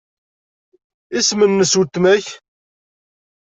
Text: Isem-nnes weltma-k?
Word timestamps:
Isem-nnes 1.17 1.73
weltma-k? 1.79 2.25